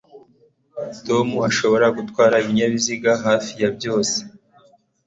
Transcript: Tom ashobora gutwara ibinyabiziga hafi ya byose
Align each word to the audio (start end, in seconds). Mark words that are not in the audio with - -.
Tom 1.07 1.27
ashobora 1.49 1.85
gutwara 1.97 2.35
ibinyabiziga 2.43 3.11
hafi 3.25 3.53
ya 3.61 3.69
byose 3.77 4.17